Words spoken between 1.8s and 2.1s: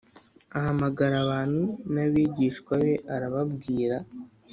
n